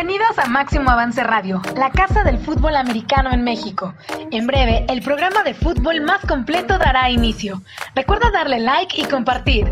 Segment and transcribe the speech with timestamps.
[0.00, 3.92] Bienvenidos a Máximo Avance Radio, la casa del fútbol americano en México.
[4.30, 7.60] En breve, el programa de fútbol más completo dará inicio.
[7.96, 9.66] Recuerda darle like y compartir.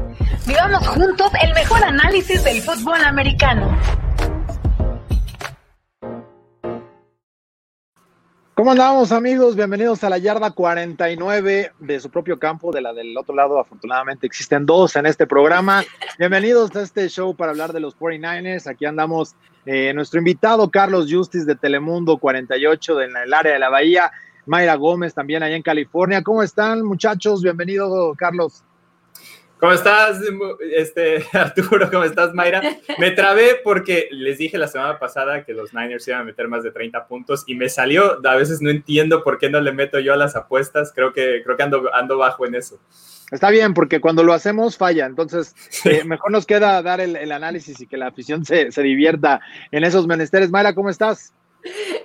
[0.45, 3.71] Vivamos juntos el mejor análisis del fútbol americano.
[8.55, 9.55] ¿Cómo andamos amigos?
[9.55, 14.27] Bienvenidos a la yarda 49 de su propio campo, de la del otro lado afortunadamente
[14.27, 15.85] existen dos en este programa.
[16.19, 18.67] Bienvenidos a este show para hablar de los 49ers.
[18.67, 23.69] Aquí andamos eh, nuestro invitado Carlos Justice de Telemundo 48 en el área de la
[23.69, 24.13] Bahía,
[24.47, 26.23] Mayra Gómez también allá en California.
[26.23, 27.43] ¿Cómo están muchachos?
[27.43, 28.63] Bienvenido Carlos.
[29.59, 30.21] ¿Cómo estás,
[30.73, 31.91] este, Arturo?
[31.91, 32.63] ¿Cómo estás, Mayra?
[32.99, 36.63] Me trabé porque les dije la semana pasada que los Niners iban a meter más
[36.63, 38.21] de 30 puntos y me salió.
[38.25, 40.93] A veces no entiendo por qué no le meto yo a las apuestas.
[40.95, 42.79] Creo que, creo que ando, ando bajo en eso.
[43.31, 45.07] Está bien, porque cuando lo hacemos falla.
[45.07, 45.55] Entonces,
[45.85, 49.41] eh, mejor nos queda dar el, el, análisis y que la afición se, se divierta
[49.73, 50.51] en esos menesteres.
[50.51, 51.33] Mayra, ¿cómo estás?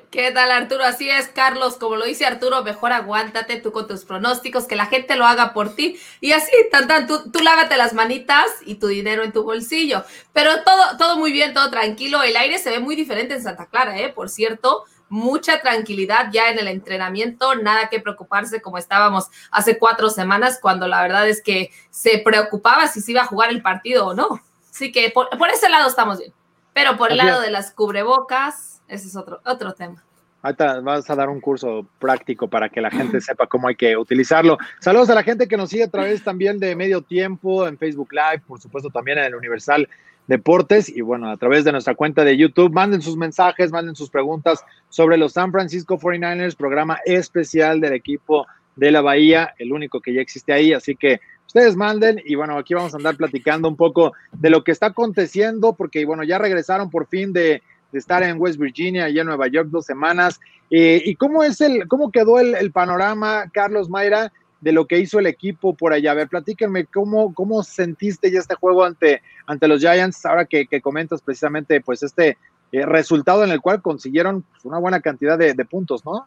[0.09, 0.83] ¿Qué tal, Arturo?
[0.83, 1.77] Así es, Carlos.
[1.77, 5.53] Como lo dice Arturo, mejor aguántate tú con tus pronósticos, que la gente lo haga
[5.53, 5.97] por ti.
[6.19, 10.03] Y así, tan, tan, tú, tú lávate las manitas y tu dinero en tu bolsillo.
[10.33, 12.23] Pero todo, todo muy bien, todo tranquilo.
[12.23, 14.09] El aire se ve muy diferente en Santa Clara, ¿eh?
[14.09, 20.09] Por cierto, mucha tranquilidad ya en el entrenamiento, nada que preocuparse como estábamos hace cuatro
[20.09, 24.07] semanas, cuando la verdad es que se preocupaba si se iba a jugar el partido
[24.07, 24.41] o no.
[24.71, 26.33] Así que por, por ese lado estamos bien.
[26.73, 30.03] Pero por el lado de las cubrebocas ese es otro, otro tema.
[30.41, 33.95] Ahorita vas a dar un curso práctico para que la gente sepa cómo hay que
[33.95, 34.57] utilizarlo.
[34.79, 38.11] Saludos a la gente que nos sigue a través también de Medio Tiempo en Facebook
[38.11, 39.87] Live, por supuesto también en el Universal
[40.31, 42.71] Deportes y bueno, a través de nuestra cuenta de YouTube.
[42.71, 48.47] Manden sus mensajes, manden sus preguntas sobre los San Francisco 49ers, programa especial del equipo
[48.77, 52.57] de la Bahía, el único que ya existe ahí, así que ustedes manden y bueno,
[52.57, 56.37] aquí vamos a andar platicando un poco de lo que está aconteciendo porque bueno, ya
[56.37, 60.39] regresaron por fin de estar en West Virginia, y en Nueva York dos semanas.
[60.69, 65.19] Eh, ¿Y cómo es el, cómo quedó el, panorama, Carlos Mayra, de lo que hizo
[65.19, 66.11] el equipo por allá?
[66.11, 70.67] A ver, platíquenme cómo, cómo sentiste ya este juego ante, ante los Giants, ahora que,
[70.81, 72.37] comentas precisamente pues este
[72.71, 76.25] eh, resultado en el cual consiguieron pues, una buena cantidad de, puntos, ¿no?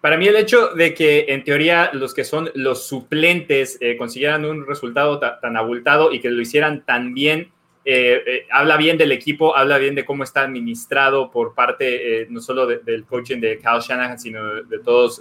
[0.00, 4.46] Para mí el hecho de que en teoría los que son los suplentes eh, consiguieran
[4.46, 9.10] un resultado tan abultado y que lo hicieran tan bien, eh, eh, habla bien del
[9.10, 13.58] equipo, habla bien de cómo está administrado por parte eh, no solo del coaching de
[13.58, 15.20] Kyle Shanahan, sino de, todos,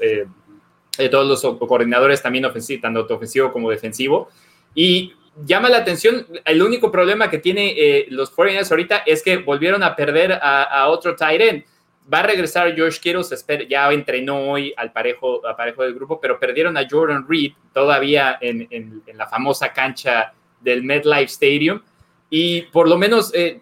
[1.04, 4.30] de todos los coordinadores también ofensivos, tanto ofensivo como defensivo.
[4.76, 5.14] Y
[5.46, 9.96] llama la atención, el único problema que tiene los 49ers ahorita es que volvieron a
[9.96, 11.64] perder a, otro tight end.
[12.12, 16.40] Va a regresar George Kittle, ya entrenó hoy al parejo, al parejo del grupo, pero
[16.40, 21.82] perdieron a Jordan Reed todavía en, en, en la famosa cancha del MetLife Stadium
[22.30, 23.62] y por lo menos eh,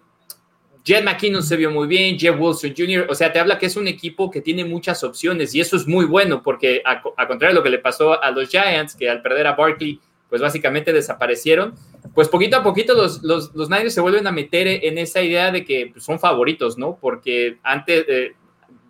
[0.87, 3.75] Jet McKinnon se vio muy bien, Jeff Wilson Jr., o sea, te habla que es
[3.75, 7.59] un equipo que tiene muchas opciones y eso es muy bueno porque a, contrario de
[7.59, 9.99] lo que le pasó a los Giants, que al perder a Barkley,
[10.29, 11.75] pues básicamente desaparecieron,
[12.15, 15.51] pues poquito a poquito los, los, los Niners se vuelven a meter en esa idea
[15.51, 16.97] de que pues, son favoritos, ¿no?
[17.01, 18.35] Porque antes, eh,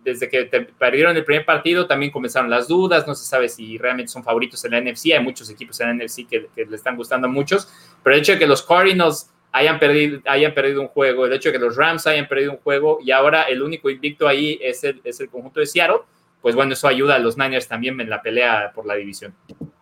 [0.04, 0.44] desde que
[0.78, 4.64] perdieron el primer partido, también comenzaron las dudas, no se sabe si realmente son favoritos
[4.64, 7.30] en la NFC, hay muchos equipos en la NFC que, que le están gustando a
[7.30, 7.68] muchos,
[8.04, 11.48] pero el hecho de que los Cardinals hayan perdido, hayan perdido un juego, el hecho
[11.48, 14.84] de que los Rams hayan perdido un juego y ahora el único invicto ahí es
[14.84, 16.00] el, es el conjunto de Seattle,
[16.40, 19.34] pues bueno, eso ayuda a los Niners también en la pelea por la división.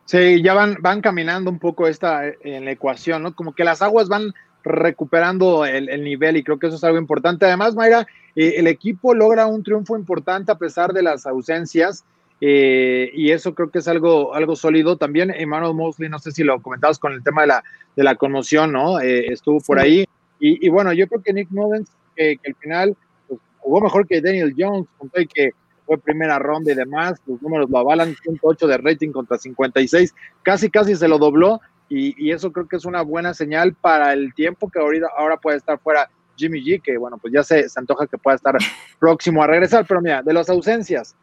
[0.04, 3.34] Sí, ya van, van caminando un poco esta en la ecuación, ¿no?
[3.34, 4.32] Como que las aguas van
[4.62, 7.47] recuperando el, el nivel y creo que eso es algo importante.
[7.47, 12.04] Además, Mayra, eh, el equipo logra un triunfo importante a pesar de las ausencias.
[12.41, 14.97] Eh, y eso creo que es algo, algo sólido.
[14.97, 17.65] También Emmanuel Mosley, no sé si lo comentabas con el tema de la,
[17.97, 19.01] de la conmoción, ¿no?
[19.01, 20.07] Eh, estuvo por ahí.
[20.39, 22.97] Y, bueno, yo creo que Nick Mullens, que, al final
[23.27, 24.87] pues, jugó mejor que Daniel Jones,
[25.33, 25.53] que
[25.87, 30.69] fue primera ronda y demás, los números lo avalan, 108 de rating contra 56, casi
[30.69, 34.69] casi se lo dobló y, eso creo que es una buena señal para el tiempo
[34.69, 38.07] que ahorita, ahora puede estar fuera Jimmy G, que bueno, pues ya se, se antoja
[38.07, 38.57] que pueda estar
[38.99, 41.15] próximo a regresar, pero mira, de las ausencias,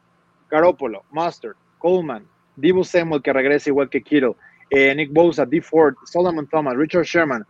[0.54, 4.36] Garoppolo, Mustard, Coleman, Divo Samuel que regresa igual que Kittle,
[4.70, 5.60] eh, Nick Bosa, D.
[5.62, 7.44] Ford, Solomon Thomas, Richard Sherman,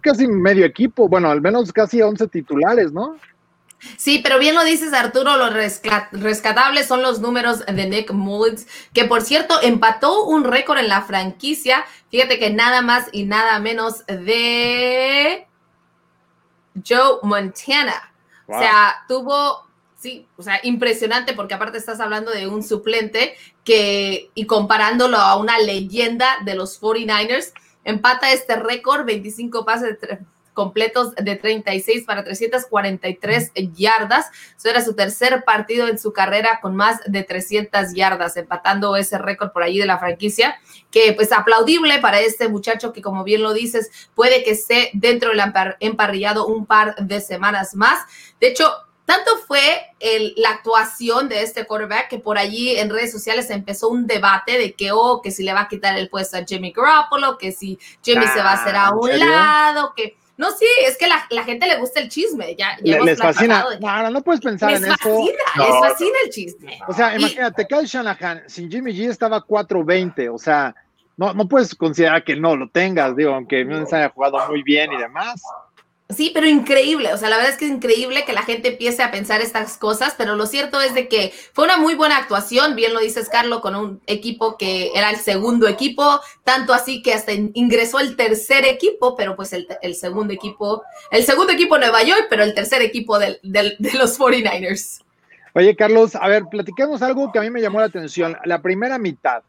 [0.00, 3.16] casi medio equipo, bueno, al menos casi 11 titulares, ¿no?
[3.96, 9.06] Sí, pero bien lo dices, Arturo, lo rescatables son los números de Nick Mullins, que
[9.06, 11.84] por cierto empató un récord en la franquicia.
[12.10, 15.46] Fíjate que nada más y nada menos de
[16.86, 18.12] Joe Montana.
[18.46, 19.69] O sea, tuvo
[20.00, 25.36] Sí, o sea, impresionante porque aparte estás hablando de un suplente que, y comparándolo a
[25.36, 27.52] una leyenda de los 49ers,
[27.84, 29.98] empata este récord, 25 pases,
[30.54, 34.30] completos de 36 para 343 yardas.
[34.56, 39.18] Eso era su tercer partido en su carrera con más de 300 yardas, empatando ese
[39.18, 40.58] récord por allí de la franquicia,
[40.90, 45.28] que pues aplaudible para este muchacho que como bien lo dices, puede que esté dentro
[45.28, 45.42] del
[45.80, 48.00] emparrillado un par de semanas más.
[48.40, 48.72] De hecho,
[49.10, 49.88] tanto fue
[50.36, 54.72] la actuación de este quarterback que por allí en redes sociales empezó un debate de
[54.72, 57.76] que, oh, que si le va a quitar el puesto a Jimmy Garoppolo, que si
[58.04, 61.26] Jimmy se va a hacer a ah, un lado, que no, sí, es que la,
[61.30, 62.54] la gente le gusta el chisme.
[62.56, 63.64] Ya, les fascina.
[63.80, 65.58] No, no puedes pensar en fascina, eso.
[65.58, 66.78] Les fascina el chisme.
[66.86, 70.32] O sea, imagínate, Kyle Shanahan sin Jimmy G estaba 4-20.
[70.32, 70.72] O sea,
[71.16, 74.62] no, no puedes considerar que no lo tengas, digo, aunque no se haya jugado muy
[74.62, 75.42] bien y demás.
[76.14, 79.02] Sí, pero increíble, o sea, la verdad es que es increíble que la gente empiece
[79.02, 82.74] a pensar estas cosas, pero lo cierto es de que fue una muy buena actuación,
[82.74, 87.14] bien lo dices Carlos, con un equipo que era el segundo equipo, tanto así que
[87.14, 92.26] hasta ingresó el tercer equipo, pero pues el, segundo equipo, el segundo equipo Nueva York,
[92.28, 95.02] pero el tercer equipo de los 49ers.
[95.54, 98.36] Oye, Carlos, a ver, platiquemos algo que a mí me llamó la atención.
[98.44, 99.42] La primera mitad,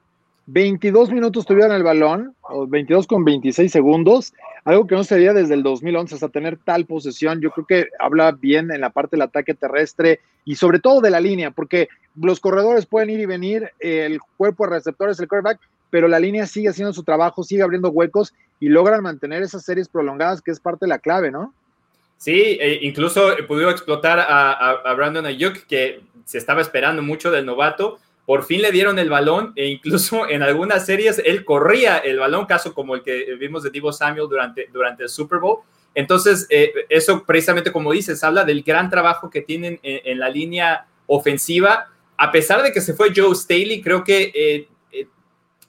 [0.48, 5.34] 22 minutos tuvieron el balón, o 22 con 26 segundos, algo que no se veía
[5.34, 7.42] desde el 2011 hasta tener tal posesión.
[7.42, 11.10] Yo creo que habla bien en la parte del ataque terrestre y sobre todo de
[11.10, 15.60] la línea, porque los corredores pueden ir y venir, el cuerpo de receptores, el quarterback,
[15.90, 19.90] pero la línea sigue haciendo su trabajo, sigue abriendo huecos y logran mantener esas series
[19.90, 21.54] prolongadas, que es parte de la clave, ¿no?
[22.18, 27.48] Sí, e incluso pudo explotar a, a Brandon Ayuk, que se estaba esperando mucho del
[27.48, 27.98] novato
[28.31, 32.45] por fin le dieron el balón e incluso en algunas series él corría el balón,
[32.45, 35.57] caso como el que vimos de Divo Samuel durante, durante el Super Bowl.
[35.94, 40.86] Entonces, eh, eso precisamente como dices, habla del gran trabajo que tienen en, la línea
[41.07, 41.89] ofensiva.
[42.16, 45.07] A pesar de que se fue Joe Staley, creo que eh, eh,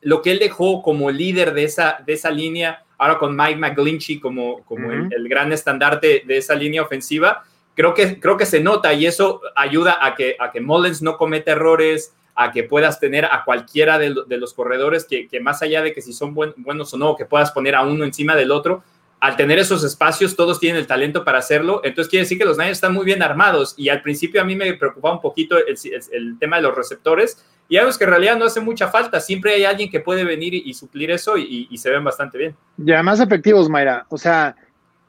[0.01, 4.21] lo que él dejó como líder de esa, de esa línea, ahora con Mike McGlinchey
[4.21, 7.43] como, como el, el, gran estandarte de esa línea ofensiva,
[7.75, 11.17] creo que, creo que se nota y eso ayuda a que, a que Mullins no
[11.17, 15.93] cometa errores, a que puedas tener a cualquiera de, los corredores que, más allá de
[15.93, 18.83] que si son buenos o no, que puedas poner a uno encima del otro,
[19.23, 21.81] al tener esos espacios, todos tienen el talento para hacerlo.
[21.85, 23.73] Entonces quiere decir que los Niners están muy bien armados.
[23.77, 27.45] Y al principio a mí me preocupaba un poquito el, tema de los receptores.
[27.69, 29.21] Y algo que en realidad no hace mucha falta.
[29.21, 32.57] Siempre hay alguien que puede venir y, suplir eso y, se ven bastante bien.
[32.85, 34.07] Y además efectivos, Mayra.
[34.09, 34.57] O sea,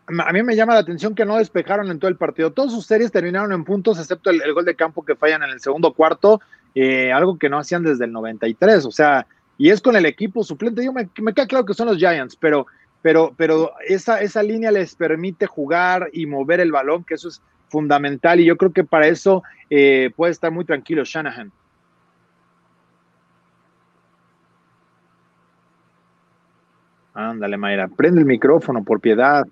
[0.06, 2.52] a mí me llama la atención que no despejaron en todo el partido.
[2.52, 5.60] Todas sus series terminaron en puntos, excepto el gol de campo que fallan en el
[5.60, 6.40] segundo cuarto.
[6.76, 9.28] Eh, algo que no hacían desde el 93, o sea,
[9.58, 10.84] y es con el equipo suplente.
[10.84, 12.66] Yo me, queda claro que son los Giants, pero,
[13.02, 17.42] pero, pero esa, esa línea les permite jugar y mover el balón, que eso es
[17.70, 21.52] fundamental, y yo creo que para eso eh, puede estar muy tranquilo Shanahan.
[27.16, 29.44] Ándale, Mayra, prende el micrófono, por piedad.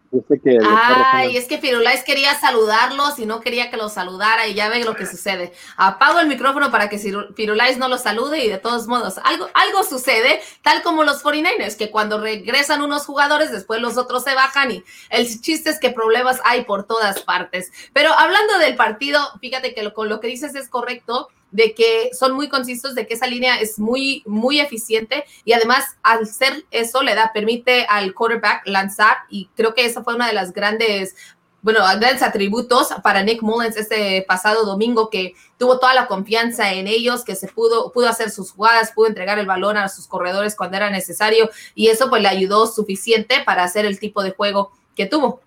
[0.43, 4.67] que Ay, es que Firulais quería saludarlos y no quería que los saludara y ya
[4.67, 5.53] ve lo que sucede.
[5.77, 6.97] Apago el micrófono para que
[7.35, 11.77] Firulais no los salude y de todos modos, algo, algo sucede, tal como los 49ers,
[11.77, 15.91] que cuando regresan unos jugadores, después los otros se bajan y el chiste es que
[15.91, 17.71] problemas hay por todas partes.
[17.93, 22.33] Pero hablando del partido, fíjate que con lo que dices es correcto de que son
[22.33, 27.03] muy concisos, de que esa línea es muy, muy eficiente y además al ser eso
[27.03, 31.15] le da, permite al quarterback lanzar y creo que esa fue una de las grandes
[31.63, 36.87] bueno, grandes atributos para Nick Mullens este pasado domingo que tuvo toda la confianza en
[36.87, 40.55] ellos, que se pudo, pudo hacer sus jugadas, pudo entregar el balón a sus corredores
[40.55, 44.71] cuando era necesario y eso pues le ayudó suficiente para hacer el tipo de juego
[44.95, 45.41] que tuvo.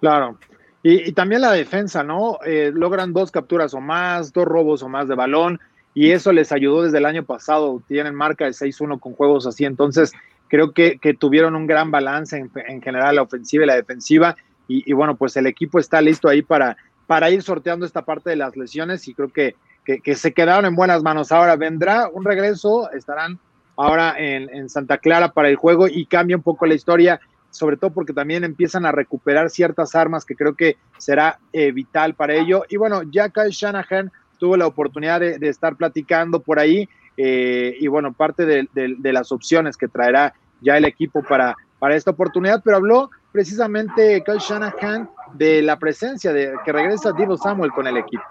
[0.00, 0.38] Claro,
[0.88, 2.38] y, también la defensa, ¿no?
[2.46, 5.58] Eh, logran dos capturas o más, dos robos o más de balón,
[5.94, 7.82] y eso les ayudó desde el año pasado.
[7.88, 10.12] Tienen marca de 6-1 con juegos así, entonces
[10.46, 14.36] creo que, tuvieron un gran balance en, general la ofensiva y la defensiva.
[14.68, 16.76] Y, bueno, pues el equipo está listo ahí para,
[17.08, 20.76] para ir sorteando esta parte de las lesiones y creo que, que, se quedaron en
[20.76, 21.32] buenas manos.
[21.32, 23.40] Ahora vendrá un regreso, estarán
[23.76, 27.20] ahora en, en Santa Clara para el juego y cambia un poco la historia
[27.56, 32.14] sobre todo porque también empiezan a recuperar ciertas armas que creo que será eh, vital
[32.14, 32.64] para ello.
[32.68, 37.88] Y bueno, ya Kyle Shanahan tuvo la oportunidad de, estar platicando por ahí eh, y
[37.88, 42.76] bueno, parte de, las opciones que traerá ya el equipo para, para esta oportunidad, pero
[42.76, 48.24] habló precisamente Kyle Shanahan de la presencia de que regresa Divo Samuel con el equipo.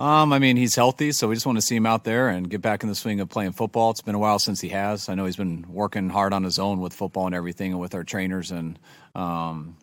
[0.00, 2.50] Um, I mean, he's healthy, so we just want to see him out there and
[2.50, 3.90] get back in the swing of playing football.
[3.90, 5.08] It's been a while since he has.
[5.08, 7.94] I know he's been working hard on his own with football and everything, and with
[7.94, 8.78] our trainers and
[9.14, 9.76] um,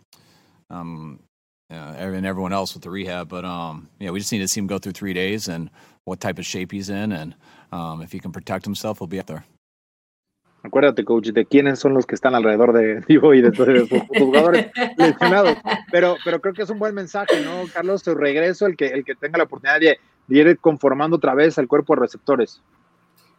[0.70, 1.20] um,
[1.72, 3.30] uh, and everyone else with the rehab.
[3.30, 5.70] But um, yeah, we just need to see him go through three days and
[6.04, 7.34] what type of shape he's in, and
[7.72, 9.46] um, if he can protect himself, he'll be up there.
[10.64, 13.90] Acuérdate, coach, de quiénes son los que están alrededor de Divo y de todos los
[14.18, 15.58] jugadores lesionados.
[15.92, 18.04] Pero, pero creo que es un buen mensaje, ¿no, Carlos?
[18.04, 20.00] Tu regreso, el que, el que tenga la oportunidad de,
[20.30, 22.62] ir conformando otra vez al cuerpo de receptores.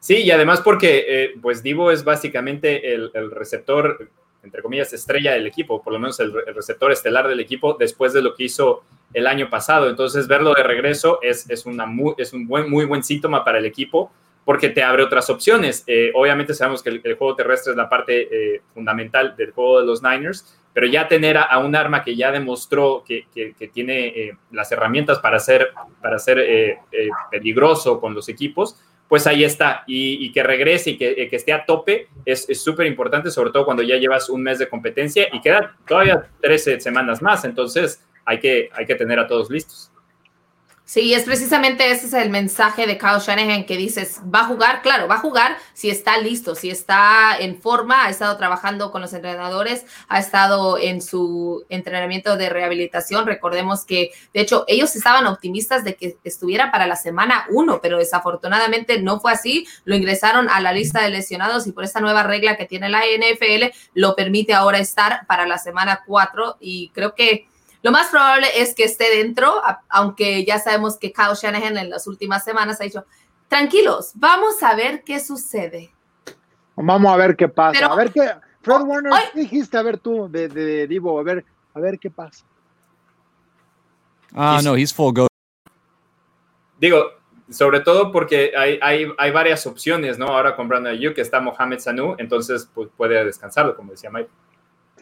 [0.01, 4.11] Sí, y además porque, eh, pues, Divo es básicamente el, receptor,
[4.43, 8.21] entre comillas, estrella del equipo, por lo menos el, receptor estelar del equipo, después de
[8.21, 8.83] lo que hizo
[9.15, 9.89] el año pasado.
[9.89, 11.87] Entonces, verlo de regreso es, es, una
[12.17, 14.11] es un buen, muy buen síntoma para el equipo
[14.45, 15.85] porque te abre otras opciones.
[15.87, 19.87] Eh, obviamente sabemos que el, juego terrestre es la parte eh, fundamental del juego de
[19.87, 23.27] los Niners, pero ya tener a, un arma que ya demostró que,
[23.73, 25.69] tiene eh, las herramientas para ser,
[26.01, 26.79] para ser
[27.31, 29.85] peligroso con los equipos, pues ahí está.
[29.87, 33.97] Y, que regrese y que, esté a tope es súper importante, sobre todo cuando ya
[33.97, 37.45] llevas un mes de competencia y quedan todavía 13 semanas más.
[37.45, 39.92] Entonces hay que, hay que tener a todos listos.
[40.85, 44.83] Sí, es precisamente ese es el mensaje de Kyle Shanahan que dices, va a jugar,
[44.83, 49.01] claro, va a jugar si está listo, si está en forma, ha estado trabajando con
[49.01, 53.27] los entrenadores, ha estado en su entrenamiento de rehabilitación.
[53.27, 57.99] Recordemos que, de hecho, ellos estaban optimistas de que estuviera para la semana uno, pero
[57.99, 59.67] desafortunadamente no fue así.
[59.85, 63.01] Lo ingresaron a la lista de lesionados y por esta nueva regla que tiene la
[63.01, 67.47] NFL lo permite ahora estar para la semana cuatro y creo que
[67.83, 72.07] lo más probable es que esté dentro, aunque ya sabemos que Kyle Shanahan en las
[72.07, 73.05] últimas semanas ha dicho,
[73.49, 75.93] tranquilos, vamos a ver qué sucede.
[76.77, 77.87] Vamos a ver qué pasa.
[77.87, 78.31] a ver qué,
[78.63, 79.77] Fred Warner, ¿qué dijiste?
[79.77, 82.45] A ver tú, de, de, Divo, a ver, a ver qué pasa.
[84.33, 85.27] Ah, no, he's full go.
[86.79, 87.11] Digo,
[87.51, 90.27] sobre todo porque hay, hay, hay varias opciones, ¿no?
[90.27, 94.31] Ahora con Brandon Ayuk está Mohamed Sanu, entonces pues, puede descansarlo, como decía Mike.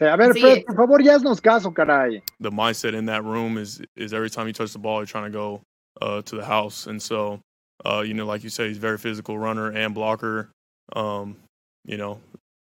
[0.01, 2.21] A ver, Fred, por favor, ya haznos caso, caray.
[2.39, 5.31] The mindset in that room is is every time you touch the ball, you're trying
[5.31, 5.61] to go
[6.01, 7.39] uh, to the house, and so
[7.85, 10.49] uh, you know, like you say, he's very physical runner and blocker.
[10.95, 11.37] Um,
[11.85, 12.19] you know,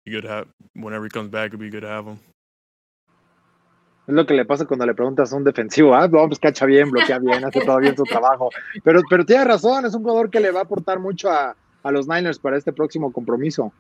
[0.06, 1.48] be good to have whenever he comes back.
[1.48, 2.20] It'd be good to have him.
[4.08, 6.90] Es lo que le pasa cuando le preguntas a un defensivo, ah, vamos, cacha bien,
[6.90, 8.50] bloquea bien, hace todo bien su trabajo.
[8.84, 11.92] Pero, pero tiene razón, es un jugador que le va a aportar mucho a, a
[11.92, 13.72] los Niners para este próximo compromiso.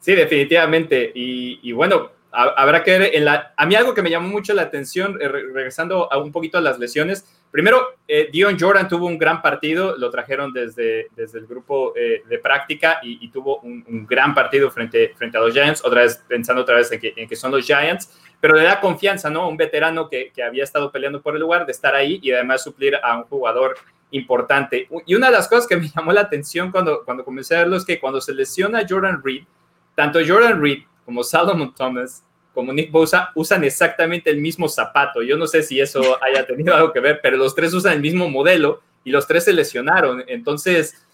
[0.00, 1.12] Sí, definitivamente.
[1.14, 3.52] Y, bueno, habrá que ver en la...
[3.56, 6.60] A mí algo que me llamó mucho la atención, eh, regresando a un poquito a
[6.60, 7.24] las lesiones.
[7.50, 12.22] Primero, eh, Dion Jordan tuvo un gran partido, lo trajeron desde, desde el grupo eh,
[12.28, 16.62] de práctica y, tuvo un, gran partido frente, frente a los Giants, otra vez pensando
[16.62, 19.48] otra vez en que, en que son los Giants, pero le da confianza, ¿no?
[19.48, 22.62] Un veterano que, que había estado peleando por el lugar, de estar ahí y además
[22.62, 23.76] suplir a un jugador
[24.12, 24.88] importante.
[25.06, 27.76] Y una de las cosas que me llamó la atención cuando, cuando comencé a verlo
[27.76, 29.44] es que cuando se lesiona Jordan Reed,
[29.94, 35.22] tanto Jordan Reed como Salomon Thomas como Nick Bosa usan exactamente el mismo zapato.
[35.22, 38.00] Yo no sé si eso haya tenido algo que ver, pero los tres usan el
[38.00, 40.24] mismo modelo y los tres se lesionaron.
[40.26, 41.06] Entonces,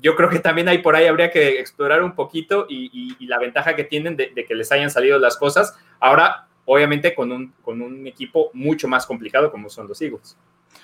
[0.00, 3.76] yo creo que también ahí por ahí habría que explorar un poquito y, la ventaja
[3.76, 5.76] que tienen de, que les hayan salido las cosas.
[6.00, 10.36] Ahora, obviamente, con un, con un equipo mucho más complicado como son los Eagles.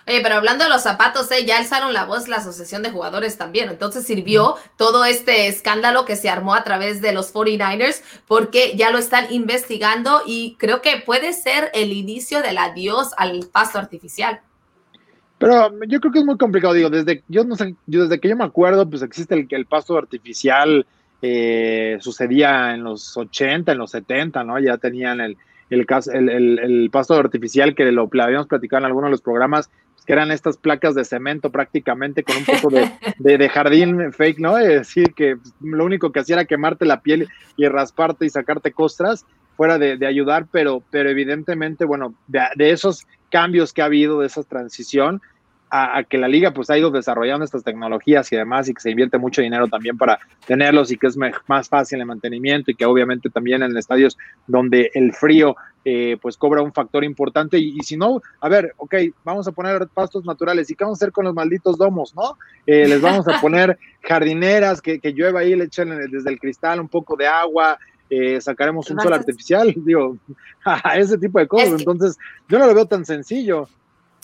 [0.07, 1.47] Oye, pero hablando de los zapatos, ¿eh?
[1.47, 3.71] ya alzaron la voz la asociación de jugadores también.
[3.71, 8.91] Entonces sirvió todo este escándalo que se armó a través de los 49ers porque ya
[8.91, 14.41] lo están investigando y creo que puede ser el inicio del adiós al pasto artificial.
[15.39, 18.29] Pero yo creo que es muy complicado, digo, desde, yo no sé, yo desde que
[18.29, 20.87] yo me acuerdo, pues existe el, el pasto artificial,
[21.23, 24.59] eh, sucedía en los 80, en los 70, ¿no?
[24.59, 25.39] Ya tenían el,
[25.75, 29.71] el, el, el, pasto artificial que lo, habíamos platicado en algunos de los programas,
[30.07, 32.91] que eran estas placas de cemento prácticamente con un poco de,
[33.39, 34.59] de, jardín fake, ¿no?
[34.59, 38.73] Es decir, que lo único que hacía era quemarte la piel y rasparte y sacarte
[38.73, 39.25] costras,
[39.57, 44.21] fuera de, de ayudar, pero, pero evidentemente, bueno, de, de, esos cambios que ha habido,
[44.21, 45.23] de esa transición,
[45.77, 48.91] a, que la liga pues ha ido desarrollando estas tecnologías y demás y que se
[48.91, 51.17] invierte mucho dinero también para tenerlos y que es
[51.49, 54.17] más fácil el mantenimiento y que obviamente también en estadios
[54.47, 58.95] donde el frío eh, pues cobra un factor importante y, si no, a ver, ok,
[59.25, 62.39] vamos a poner pastos naturales y qué vamos a hacer con los malditos domos, ¿no?
[62.67, 66.79] Eh, les vamos a poner jardineras que, que llueva ahí, le echen desde el cristal
[66.79, 67.79] un poco de agua,
[68.11, 70.17] eh, sacaremos un sol artificial, digo,
[70.95, 71.81] ese tipo de cosas.
[71.81, 72.17] Entonces,
[72.49, 73.69] yo no lo veo tan sencillo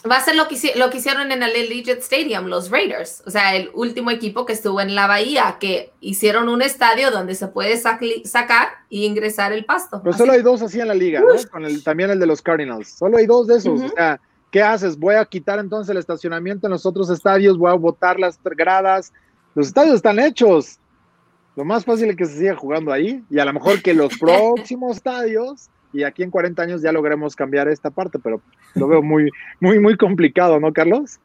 [0.08, 3.30] va a ser lo que, lo que hicieron en el Allegiant Stadium, los Raiders, o
[3.30, 7.48] sea, el último equipo que estuvo en la bahía, que hicieron un estadio donde se
[7.48, 10.00] puede sacar y ingresar el pasto.
[10.02, 11.50] Pero solo hay dos así en la liga, ¿no?
[11.50, 12.88] Con el, también el de los Cardinals.
[12.90, 13.80] Solo hay dos de esos.
[13.80, 14.98] O sea, ¿qué haces?
[14.98, 19.12] Voy a quitar entonces el estacionamiento en los otros estadios, voy a botar las gradas.
[19.54, 20.78] Los estadios están hechos.
[21.56, 24.16] Lo más fácil es que se siga jugando ahí y a lo mejor que los
[24.18, 28.40] próximos estadios y aquí en 40 años ya logremos cambiar esta parte, pero
[28.74, 29.30] lo veo muy,
[29.60, 31.20] muy, muy complicado, ¿no, Carlos?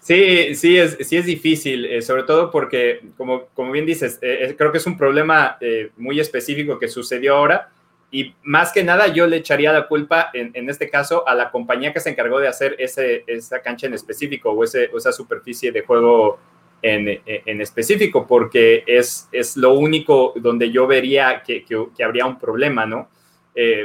[0.00, 4.54] Sí, sí es, sí es difícil, eh, sobre todo porque, como, como bien dices, eh,
[4.58, 5.58] creo que es un problema
[5.96, 7.70] muy específico que sucedió ahora
[8.14, 11.50] y más que nada yo le echaría la culpa, en, en este caso, a la
[11.50, 15.12] compañía que se encargó de hacer ese, esa cancha en específico o, ese, o esa
[15.12, 16.38] superficie de juego
[16.82, 22.38] en, en, específico, porque es, es lo único donde yo vería que, que, habría un
[22.38, 23.08] problema, ¿no?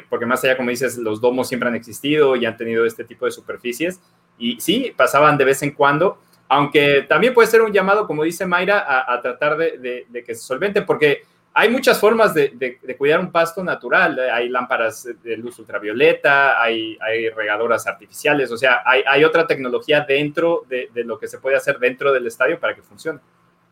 [0.09, 3.25] Porque más allá, como dices, los domos siempre han existido y han tenido este tipo
[3.25, 3.99] de superficies
[4.37, 6.19] y sí, pasaban de vez en cuando,
[6.49, 10.81] aunque también puede ser un llamado, como dice Mayra, a, tratar de, que se solvente,
[10.81, 14.19] porque hay muchas formas de, cuidar un pasto natural.
[14.31, 20.63] Hay lámparas de luz ultravioleta, hay, hay regadoras artificiales, o sea, hay, otra tecnología dentro
[20.69, 23.19] de, lo que se puede hacer dentro del estadio para que funcione.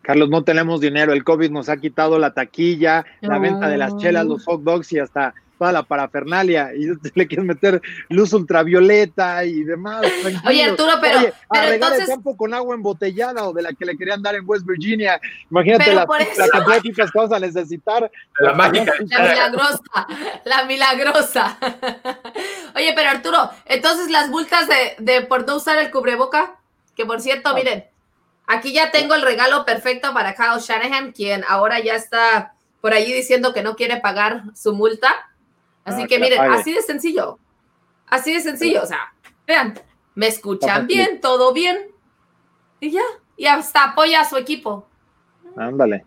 [0.02, 3.98] Carlos, no tenemos dinero, el COVID nos ha quitado la taquilla, la venta de las
[3.98, 9.44] chelas, los hot dogs y hasta toda la parafernalia y le quieres meter luz ultravioleta
[9.46, 10.06] y demás.
[10.48, 11.20] Oye, Arturo, pero,
[11.50, 12.02] pero entonces...
[12.02, 15.20] el campo con agua embotellada o de la que le querían dar en West Virginia.
[15.50, 18.12] Imagínate la, la, cantidad de que vas a necesitar.
[18.40, 18.94] La mágica.
[19.06, 20.08] La milagrosa,
[20.44, 21.58] la milagrosa.
[22.76, 26.56] Oye, pero Arturo, entonces las multas de, de por no usar el cubreboca,
[26.96, 27.54] que por cierto, ah.
[27.54, 27.86] miren,
[28.48, 33.14] aquí ya tengo el regalo perfecto para Kyle Shanahan, quien ahora ya está por allí
[33.14, 35.16] diciendo que no quiere pagar su multa
[35.86, 37.40] Así ah, que miren, así de sencillo.
[38.08, 38.84] Así de sencillo.
[38.84, 39.14] O sea,
[39.48, 39.80] vean,
[40.16, 41.78] me escuchan bien, todo bien.
[42.80, 43.04] Y ya.
[43.38, 44.88] Y hasta apoya a su equipo.
[45.56, 46.06] Ándale.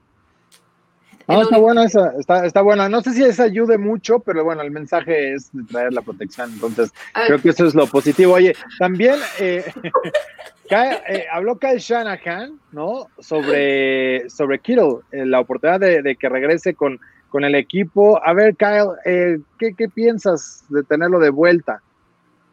[1.29, 2.89] No, está buena esa, está, está buena.
[2.89, 6.51] No sé si eso ayude mucho, pero bueno, el mensaje es de traer la protección.
[6.55, 6.91] Entonces,
[7.27, 8.33] creo que eso es lo positivo.
[8.33, 9.71] Oye, también eh,
[10.71, 13.09] eh, habló Kyle Shanahan, ¿no?
[13.19, 16.99] Sobre, sobre Kittle, eh, la oportunidad de, que regrese con
[17.31, 18.21] con el equipo.
[18.25, 21.83] A ver, Kyle, eh, ¿qué, ¿qué, piensas de tenerlo de vuelta?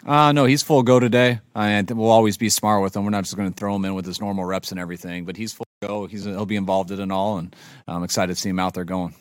[0.05, 1.39] Uh, no, he's full go today.
[1.55, 3.03] I mean, we'll always be smart with him.
[3.03, 5.35] We're not just going to throw him in with his normal reps and everything, but
[5.35, 6.05] he's full go.
[6.05, 7.55] He's, he'll be involved in it all, and
[7.87, 9.15] I'm excited to see him out there going.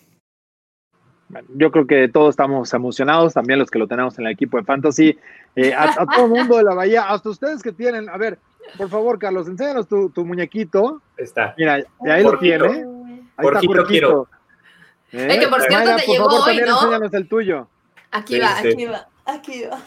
[1.56, 4.64] Yo creo que todos estamos emocionados, también los que lo tenemos en el equipo de
[4.64, 5.18] Fantasy,
[5.56, 8.38] eh, a, a, todo el mundo de la Bahía, hasta ustedes que tienen, a ver,
[8.76, 11.00] por favor, Carlos, enséñanos tu, tu muñequito.
[11.16, 11.54] Está.
[11.56, 12.84] Mira, ahí lo tiene.
[13.36, 14.28] Ahí está, quiero.
[15.14, 15.28] ¿Eh?
[15.30, 17.04] Es que por cierto te llegó hoy, ¿no?
[17.12, 17.68] el tuyo.
[18.10, 19.78] Aquí va, aquí va, aquí va.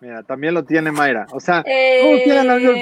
[0.00, 1.26] Mira, también lo tiene Mayra.
[1.30, 2.22] O sea, eh...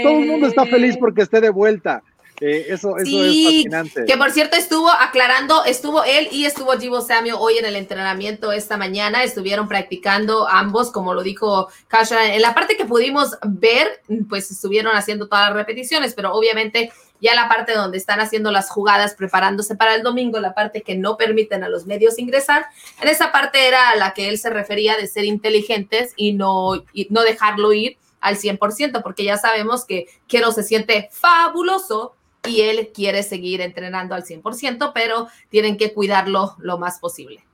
[0.02, 2.02] todo el mundo está feliz porque esté de vuelta.
[2.40, 4.04] Eh, eso, eso es fascinante.
[4.06, 8.52] Que por cierto estuvo aclarando, estuvo él y estuvo Jibo Samuel hoy en el entrenamiento
[8.52, 12.34] esta mañana, estuvieron practicando ambos, como lo dijo Kasha.
[12.34, 17.34] En la parte que pudimos ver, pues estuvieron haciendo todas las repeticiones, pero obviamente ya
[17.34, 21.16] la parte donde están haciendo las jugadas, preparándose para el domingo, la parte que no
[21.16, 22.66] permiten a los medios ingresar,
[23.00, 26.84] en esa parte era a la que él se refería de ser inteligentes y no,
[27.10, 32.14] no dejarlo ir al 100%, porque ya sabemos que Quiero se siente fabuloso
[32.46, 37.44] y él quiere seguir entrenando al 100%, pero tienen que cuidarlo lo más posible.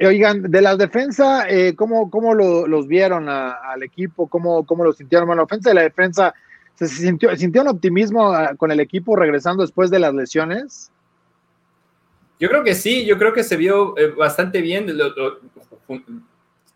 [0.00, 4.28] Oigan, de la defensa, eh, ¿cómo, cómo lo, los vieron al equipo?
[4.28, 5.26] ¿Cómo, ¿Cómo lo sintieron?
[5.26, 6.34] Bueno, la ofensa y la defensa
[6.80, 10.90] ¿Se sintió, sintió un optimismo ah, con el equipo regresando después de las lesiones?
[12.38, 14.90] Yo creo que sí, yo creo que se vio eh, bastante bien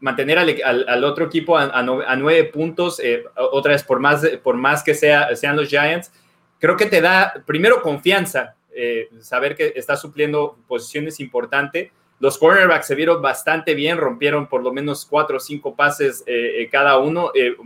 [0.00, 4.92] mantener al, otro equipo a, nueve puntos, eh, otra vez por más, por más que
[4.92, 6.12] sea, sean los Giants,
[6.58, 12.86] creo que te da primero confianza, eh, saber que está supliendo posiciones importantes los cornerbacks
[12.86, 16.98] se vieron bastante bien, rompieron por lo menos cuatro o cinco pases eh, eh, cada
[16.98, 17.56] uno, eh,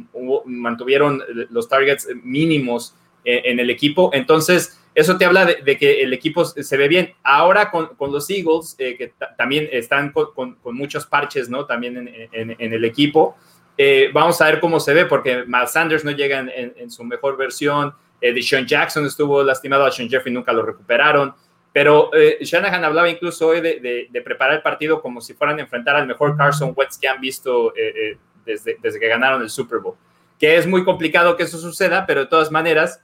[0.47, 4.11] mantuvieron los targets mínimos en el equipo.
[4.15, 7.13] Entonces, eso te habla de, que el equipo se ve bien.
[7.23, 11.67] Ahora con, los Eagles, que también están con, muchos parches, ¿no?
[11.67, 13.37] También en, el equipo.
[14.15, 17.93] vamos a ver cómo se ve, porque Miles Sanders no llega en, su mejor versión.
[18.21, 21.35] Deshaun Jackson estuvo lastimado, a Sean Jeffrey nunca lo recuperaron.
[21.79, 25.95] Pero eh, Shanahan hablaba incluso hoy de, preparar el partido como si fueran a enfrentar
[25.95, 29.79] al mejor Carson Wentz que han visto eh, eh, desde, desde, que ganaron el Super
[29.79, 29.95] Bowl.
[30.41, 33.01] Que es muy complicado que eso suceda, pero de todas maneras,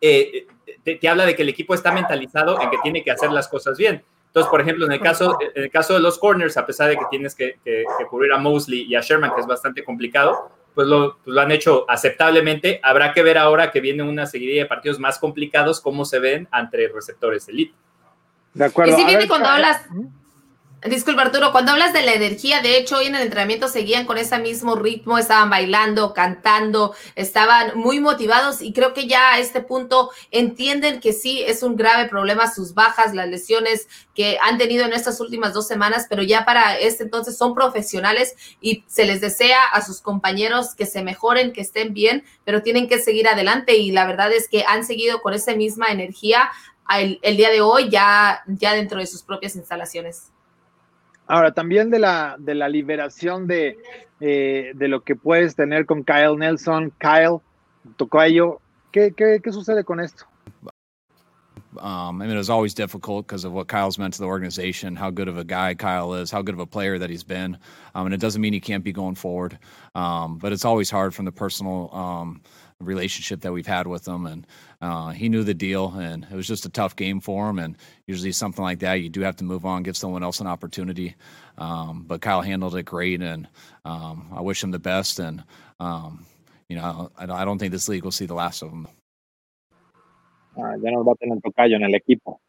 [0.00, 3.76] te, habla de que el equipo está mentalizado en que tiene que hacer las cosas
[3.76, 4.04] bien.
[4.28, 6.96] Entonces, por ejemplo, en el caso, en el caso de los corners, a pesar de
[6.96, 10.86] que tienes que, que, cubrir a Mosley y a Sherman, que es bastante complicado, pues
[10.86, 12.80] lo, pues lo, han hecho aceptablemente.
[12.82, 16.48] Habrá que ver ahora que viene una seguidilla de partidos más complicados, cómo se ven
[16.56, 17.74] entre receptores elite.
[18.54, 18.92] De acuerdo.
[18.92, 19.86] Y si viene cuando hablas...
[20.88, 24.16] Disculpa Arturo, cuando hablas de la energía, de hecho hoy en el entrenamiento seguían con
[24.16, 29.60] ese mismo ritmo, estaban bailando, cantando, estaban muy motivados y creo que ya a este
[29.60, 34.86] punto entienden que sí es un grave problema sus bajas, las lesiones que han tenido
[34.86, 39.20] en estas últimas dos semanas, pero ya para este entonces son profesionales y se les
[39.20, 43.76] desea a sus compañeros que se mejoren, que estén bien, pero tienen que seguir adelante
[43.76, 46.50] y la verdad es que han seguido con esa misma energía
[46.98, 50.30] el, el día de hoy ya, ya dentro de sus propias instalaciones.
[51.30, 53.78] Ahora, también de la, de la liberación de,
[54.20, 57.38] eh, de lo que puedes tener con Kyle Nelson, Kyle,
[57.96, 60.26] Tocayo, ¿qué, qué, qué sucede con esto?
[61.78, 64.96] Um, I mean, it was always difficult because of what Kyle's meant to the organization,
[64.96, 67.56] how good of a guy Kyle is, how good of a player that he's been.
[67.94, 69.56] Um, and it doesn't mean he can't be going forward.
[69.94, 72.42] Um, but it's always hard from the personal um,
[72.80, 74.26] relationship that we've had with him.
[74.26, 74.46] And
[74.80, 77.58] uh, he knew the deal, and it was just a tough game for him.
[77.58, 80.46] And usually, something like that, you do have to move on, give someone else an
[80.46, 81.14] opportunity.
[81.58, 83.48] Um, but Kyle handled it great, and
[83.84, 85.18] um, I wish him the best.
[85.18, 85.44] And
[85.78, 86.26] um,
[86.68, 88.88] you know, I, I don't think this league will see the last of him.
[90.56, 92.40] Ya va a tener tocayo en el equipo.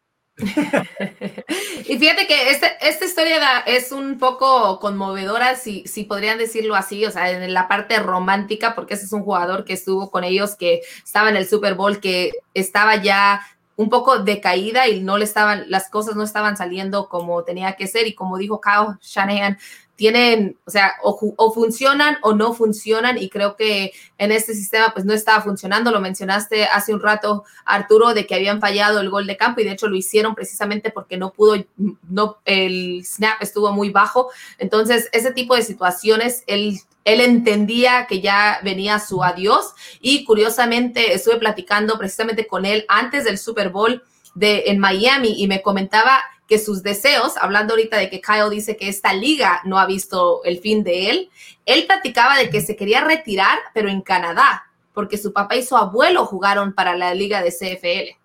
[1.88, 7.04] y fíjate que este, esta historia es un poco conmovedora, si, si podrían decirlo así,
[7.04, 10.56] o sea, en la parte romántica, porque ese es un jugador que estuvo con ellos,
[10.56, 13.42] que estaba en el Super Bowl, que estaba ya
[13.76, 17.86] un poco decaída y no le estaban, las cosas no estaban saliendo como tenía que
[17.86, 18.06] ser.
[18.06, 19.58] Y como dijo Kyle Shanahan,
[19.96, 25.04] tienen, o sea, o, funcionan o no funcionan y creo que en este sistema pues
[25.04, 25.90] no estaba funcionando.
[25.90, 29.64] Lo mencionaste hace un rato, Arturo, de que habían fallado el gol de campo y
[29.64, 31.62] de hecho lo hicieron precisamente porque no pudo,
[32.08, 34.30] no, el snap estuvo muy bajo.
[34.58, 41.12] Entonces, ese tipo de situaciones, él, él entendía que ya venía su adiós y curiosamente
[41.12, 44.02] estuve platicando precisamente con él antes del Super Bowl
[44.34, 48.76] de, en Miami y me comentaba que sus deseos, hablando ahorita de que Kyle dice
[48.76, 51.30] que esta liga no ha visto el fin de él,
[51.64, 55.78] él platicaba de que se quería retirar, pero en Canadá, porque su papá y su
[55.78, 58.18] abuelo jugaron para la liga de CFL.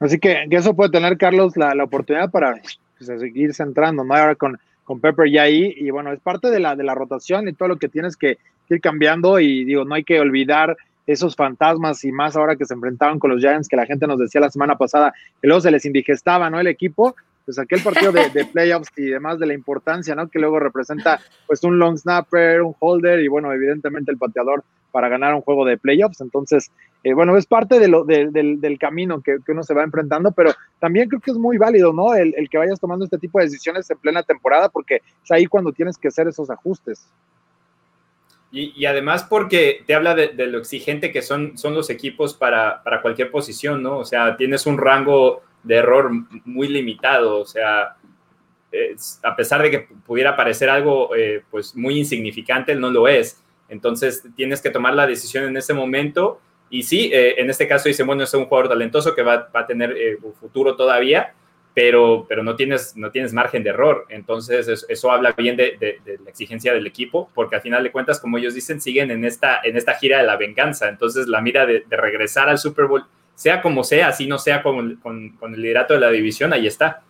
[0.00, 2.60] Así que, eso puede tener, Carlos, la, oportunidad para
[2.98, 4.12] pues, seguir centrando, ¿no?
[4.12, 7.46] Ahora con, con Pepper ya ahí, y bueno, es parte de la, de la rotación
[7.46, 10.76] y todo lo que tienes que ir cambiando, y digo, no hay que olvidar
[11.12, 14.18] esos fantasmas y más ahora que se enfrentaron con los Giants, que la gente nos
[14.18, 16.60] decía la semana pasada, que luego se les indigestaba, ¿no?
[16.60, 20.28] El equipo, pues aquel partido de, playoffs y demás de la importancia, ¿no?
[20.28, 25.08] Que luego representa pues un long snapper, un holder y bueno, evidentemente el pateador para
[25.08, 26.20] ganar un juego de playoffs.
[26.20, 26.70] Entonces,
[27.02, 31.08] eh, bueno, es parte de lo, del, camino que, uno se va enfrentando, pero también
[31.08, 32.14] creo que es muy válido, ¿no?
[32.14, 35.46] El, el que vayas tomando este tipo de decisiones en plena temporada, porque es ahí
[35.46, 37.08] cuando tienes que hacer esos ajustes.
[38.52, 43.00] Y, además porque te habla de, lo exigente que son, son los equipos para, para,
[43.00, 43.98] cualquier posición, ¿no?
[43.98, 46.10] O sea, tienes un rango de error
[46.44, 47.96] muy limitado, o sea,
[49.22, 53.42] a pesar de que pudiera parecer algo eh, pues muy insignificante, no lo es.
[53.68, 56.40] Entonces tienes que tomar la decisión en ese momento.
[56.70, 59.60] Y sí, eh, en este caso dice, bueno, es un jugador talentoso que va, va
[59.60, 61.34] a tener eh, futuro todavía,
[61.74, 64.06] pero, pero no, tienes, no tienes margen de error.
[64.08, 68.38] Entonces, eso, habla bien de, la exigencia del equipo, porque al final de cuentas, como
[68.38, 70.88] ellos dicen, siguen en esta, en esta gira de la venganza.
[70.88, 73.04] Entonces, la mira de, regresar al Super Bowl,
[73.34, 77.02] sea como sea, así no sea con, con, el liderato de la división, ahí está.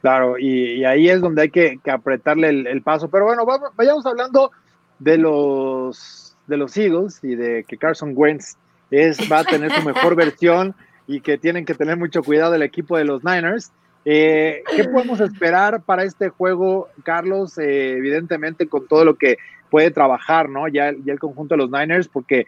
[0.00, 3.08] Claro, y, ahí es donde hay que, apretarle el, paso.
[3.08, 4.52] Pero bueno, vayamos hablando
[5.00, 8.56] de los, de los Eagles y de que Carson Wentz
[8.92, 10.74] es, va a tener su mejor versión
[11.06, 13.72] y que tienen que tener mucho cuidado el equipo de los Niners.
[14.04, 17.58] Eh, ¿Qué podemos esperar para este juego, Carlos?
[17.58, 19.38] Eh, evidentemente con todo lo que
[19.70, 20.68] puede trabajar, ¿no?
[20.68, 22.46] Ya, ya el conjunto de los Niners, porque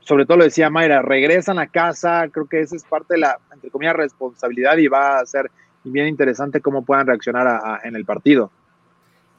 [0.00, 3.38] sobre todo lo decía Mayra, regresan a casa, creo que esa es parte de la,
[3.52, 5.50] entre comillas, responsabilidad y va a ser
[5.84, 8.50] bien interesante cómo puedan reaccionar en el partido.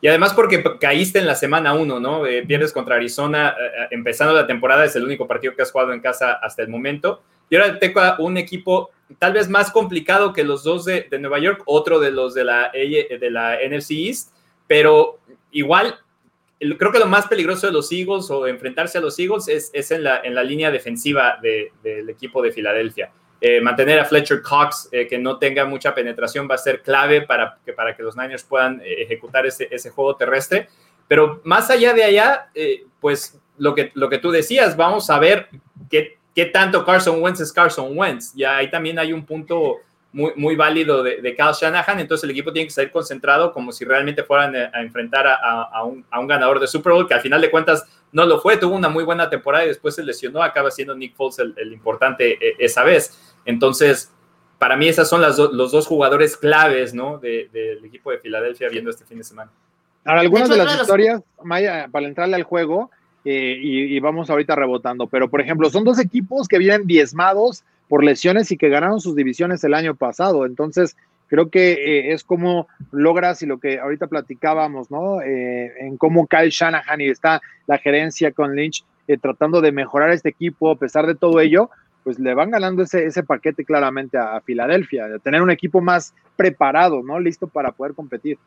[0.02, 2.26] Y además porque caíste en la semana uno, ¿no?
[2.26, 3.54] Eh, pierdes contra Arizona,
[3.92, 7.22] empezando la temporada, es el único partido que has jugado en casa hasta el momento.
[7.50, 11.64] Y ahora tengo un equipo tal vez más complicado que los dos de, Nueva York,
[11.66, 14.34] otro de los de la, de la NFC East,
[14.68, 15.20] pero
[15.52, 16.00] igual
[16.78, 20.04] creo que lo más peligroso de los Eagles o enfrentarse a los Eagles es, en,
[20.04, 23.12] la, en la línea defensiva del equipo de Filadelfia.
[23.42, 27.22] Eh, mantener a Fletcher Cox eh, que no tenga mucha penetración va a ser clave
[27.22, 30.68] para que, para que los Niners puedan eh, ejecutar ese, ese, juego terrestre.
[31.08, 32.52] Pero más allá de allá,
[33.00, 35.48] pues lo que, lo que tú decías, vamos a ver
[35.90, 38.34] qué qué tanto Carson Wentz es Carson Wentz.
[38.36, 39.78] Ya ahí también hay un punto
[40.12, 43.72] muy, muy válido de, de Kyle Shanahan, entonces el equipo tiene que estar concentrado como
[43.72, 47.52] si realmente fueran a, enfrentar a, un, ganador de Super Bowl, que al final de
[47.52, 50.96] cuentas no lo fue, tuvo una muy buena temporada y después se lesionó, acaba siendo
[50.96, 53.36] Nick Foles el, importante eh, esa vez.
[53.46, 54.12] Entonces,
[54.58, 57.20] para mí esas son las los dos jugadores claves, ¿no?
[57.20, 59.52] del equipo de Filadelfia viendo este fin de semana.
[60.06, 62.90] Ahora, algunas de, las historias, Maya, para entrarle al juego,
[63.32, 68.04] eh, y, vamos ahorita rebotando, pero por ejemplo, son dos equipos que vienen diezmados por
[68.04, 70.48] lesiones y que ganaron sus divisiones el año pasado.
[70.48, 75.22] Entonces, creo que eh, es como logras y lo que ahorita platicábamos, ¿no?
[75.22, 78.84] Eh, en cómo Kyle Shanahan y está la gerencia con Lynch
[79.22, 81.70] tratando de mejorar este equipo a pesar de todo ello,
[82.04, 85.82] pues le van ganando ese, ese paquete claramente a, a Filadelfia, de tener un equipo
[85.82, 87.20] más preparado, ¿no?
[87.20, 88.40] Listo para poder competir.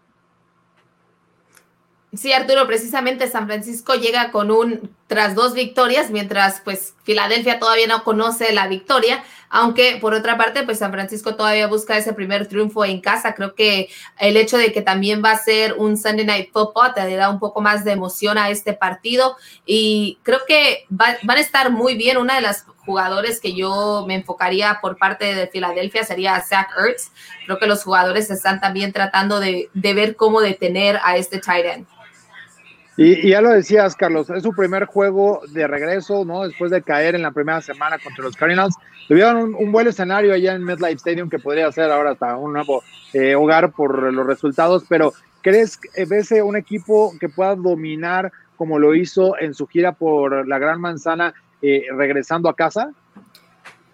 [2.14, 7.86] Sí, Arturo, precisamente San Francisco llega con un tras dos victorias, mientras pues Filadelfia todavía
[7.86, 12.48] no conoce la victoria, aunque por otra parte pues San Francisco todavía busca ese primer
[12.48, 13.34] triunfo en casa.
[13.34, 17.16] Creo que el hecho de que también va a ser un Sunday Night Football te
[17.16, 21.70] da un poco más de emoción a este partido y creo que van a estar
[21.70, 22.18] muy bien.
[22.18, 27.10] Una de las jugadores que yo me enfocaría por parte de Filadelfia sería Zach Ertz.
[27.46, 31.64] Creo que los jugadores están también tratando de, de ver cómo detener a este tight
[31.64, 31.86] end.
[32.96, 36.46] Y, ya lo decías, Carlos, es su primer juego de regreso, ¿no?
[36.46, 38.74] Después de caer en la primera semana contra los Cardinals.
[39.08, 42.82] Tuvieron un, buen escenario allá en MetLife Stadium que podría ser ahora hasta un nuevo
[43.14, 48.78] eh, hogar por los resultados, pero ¿crees que ves un equipo que pueda dominar como
[48.78, 52.92] lo hizo en su gira por la Gran Manzana eh, regresando a casa?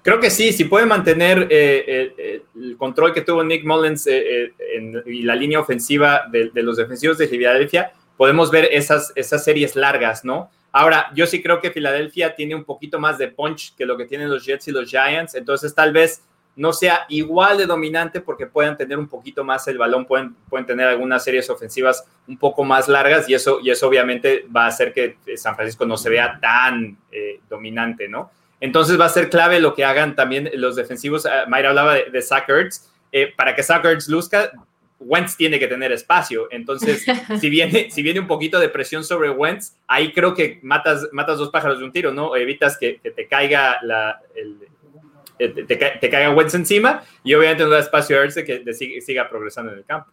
[0.03, 5.23] Creo que sí, si puede mantener eh, el control que tuvo Nick Mullins en, y
[5.23, 10.25] la línea ofensiva de, de los defensivos de Filadelfia, podemos ver esas, esas series largas,
[10.25, 10.51] ¿no?
[10.73, 14.05] Ahora, yo sí creo que Filadelfia tiene un poquito más de punch que lo que
[14.05, 16.23] tienen los Jets y los Giants, entonces tal vez
[16.57, 20.67] no sea igual de dominante porque puedan tener un poquito más el balón, pueden, pueden
[20.67, 24.69] tener algunas series ofensivas un poco más largas y eso, y eso obviamente va a
[24.69, 28.33] hacer que San Francisco no se vea tan eh, dominante, ¿no?
[28.61, 31.27] Entonces va a ser clave lo que hagan también los defensivos.
[31.27, 32.49] Ah, Mayra hablaba de, de Zach
[33.13, 34.51] eh, para que Zach luzca,
[35.01, 36.49] Wentz tiene que tener espacio.
[36.51, 37.05] Entonces,
[37.41, 41.39] si viene, si viene un poquito de presión sobre Wentz, ahí creo que matas, matas
[41.39, 42.37] dos pájaros de un tiro, ¿no?
[42.37, 44.21] Evitas que, te caiga la,
[45.39, 49.73] eh, te, caiga Wentz encima y obviamente no da espacio a Erce que siga, progresando
[49.73, 50.11] en el campo.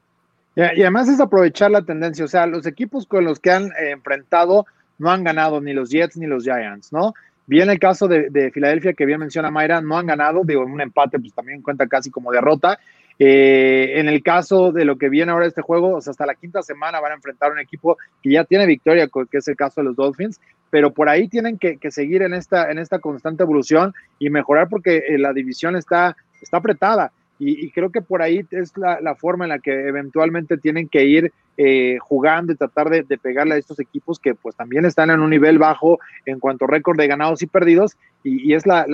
[0.56, 3.92] Y, además es aprovechar la tendencia, o sea, los equipos con los que han eh,
[3.92, 4.66] enfrentado
[4.98, 7.14] no han ganado ni los Jets ni los Giants, ¿no?
[7.48, 10.80] Bien el caso de, de Filadelfia que bien menciona Mayra, no han ganado, digo, un
[10.80, 12.80] empate pues también cuenta casi como derrota,
[13.18, 17.00] eh, en el caso de lo que viene ahora este juego, hasta la quinta semana
[17.00, 19.96] van a enfrentar un equipo que ya tiene victoria, que es el caso de los
[19.96, 24.68] Dolphins, pero por ahí tienen que, seguir en esta, en esta constante evolución y mejorar
[24.68, 26.18] porque eh, la división está,
[26.52, 27.12] apretada.
[27.40, 31.34] Y, creo que por ahí es la, forma en la que eventualmente tienen que ir
[31.58, 35.30] eh, jugando y tratar de, pegarle a estos equipos que pues también están en un
[35.30, 38.86] nivel bajo en cuanto a récord de ganados y perdidos y, es la,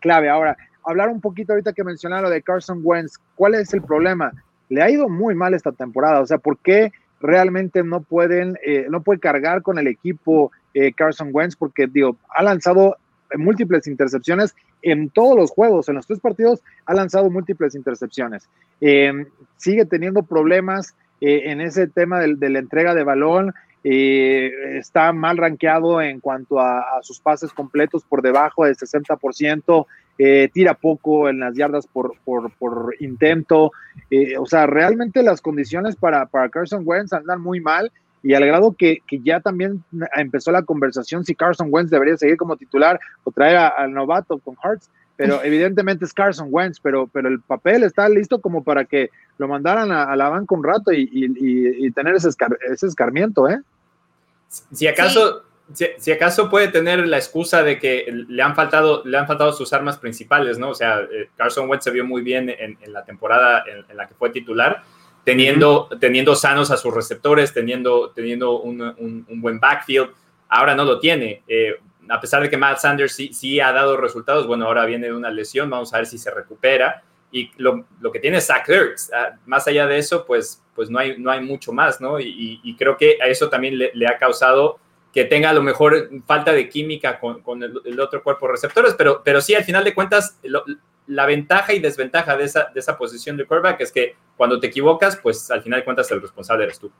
[0.00, 0.28] clave.
[0.28, 3.18] Ahora, hablar un poquito ahorita que mencionaron de Carson Wentz.
[3.34, 4.32] ¿Cuál es el problema?
[4.68, 6.20] Le ha ido muy mal esta temporada.
[6.20, 10.92] O sea, ¿por qué realmente no pueden, eh, no puede cargar con el equipo eh,
[10.92, 11.56] Carson Wentz?
[11.56, 12.96] Porque, digo, ha lanzado
[13.36, 18.48] múltiples intercepciones en todos los juegos, en los tres partidos ha lanzado múltiples intercepciones.
[18.80, 23.54] Em, sigue teniendo problemas eh, en ese tema de, la entrega de balón.
[23.84, 29.86] está mal rankeado en cuanto a, sus pases completos por debajo del 60%.
[30.18, 33.72] Eh, tira poco en las yardas por, por, intento.
[34.10, 37.90] Eh, o sea, realmente las condiciones para, para Carson Wentz andan muy mal
[38.22, 39.82] y al grado que, ya también
[40.16, 44.54] empezó la conversación si Carson Wentz debería seguir como titular o traer al novato con
[44.62, 49.10] Hearts, pero evidentemente es Carson Wentz, pero, pero el papel está listo como para que
[49.38, 52.28] lo mandaran a, la banca un rato y, tener ese,
[52.70, 53.60] ese escarmiento, ¿eh?
[54.48, 59.26] Si acaso si, acaso puede tener la excusa de que le han faltado, le han
[59.26, 60.70] faltado sus armas principales, ¿no?
[60.70, 64.14] O sea, eh, Carson Wentz se vio muy bien en, la temporada en, la que
[64.14, 64.82] fue titular,
[65.24, 70.10] teniendo, teniendo sanos a sus receptores, teniendo, teniendo un, buen backfield.
[70.48, 71.42] Ahora no lo tiene.
[71.48, 71.76] Eh,
[72.08, 75.14] a pesar de que Matt Sanders sí, sí, ha dado resultados, bueno, ahora viene de
[75.14, 77.02] una lesión, vamos a ver si se recupera.
[77.30, 79.10] Y lo, que tiene es Zach Ertz.
[79.12, 82.20] Ah, más allá de eso, pues, pues no, hay, no hay mucho más, ¿no?
[82.20, 84.78] Y, creo que a eso también le, le ha causado
[85.12, 89.22] que tenga a lo mejor falta de química con, el, otro cuerpo de receptores, pero,
[89.22, 90.38] pero sí, al final de cuentas,
[91.06, 94.68] la ventaja y desventaja de esa, de esa posición de quarterback es que cuando te
[94.68, 96.90] equivocas, pues al final de cuentas el responsable eres tú.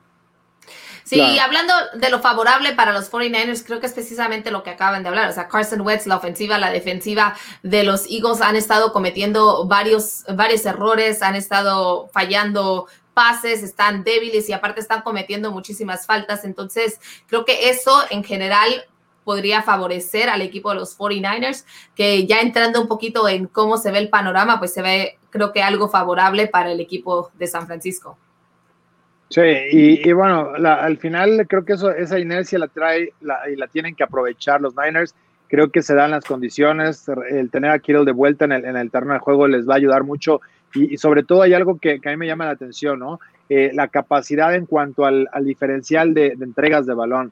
[1.03, 5.03] Sí, hablando de lo favorable para los 49ers, creo que es precisamente lo que acaban
[5.03, 5.29] de hablar.
[5.29, 10.23] O sea, Carson Wentz, la ofensiva, la defensiva de los Eagles han estado cometiendo varios,
[10.33, 16.45] varios errores, han estado fallando pases, están débiles y aparte están cometiendo muchísimas faltas.
[16.45, 18.85] Entonces, creo que eso en general
[19.23, 23.91] podría favorecer al equipo de los 49ers, que ya entrando un poquito en cómo se
[23.91, 27.65] ve el panorama, pues se ve creo que algo favorable para el equipo de San
[27.65, 28.17] Francisco.
[29.29, 33.13] Sí, y, bueno, al final creo que eso, esa inercia la trae
[33.51, 35.15] y la tienen que aprovechar los Niners.
[35.47, 37.05] Creo que se dan las condiciones.
[37.31, 39.73] El tener a Kittle de vuelta en el, en el terreno de juego les va
[39.73, 40.39] a ayudar mucho.
[40.73, 43.19] Y, sobre todo hay algo que, a mí me llama la atención, ¿no?
[43.49, 47.31] Eh, la capacidad en cuanto al, diferencial de, entregas de balón.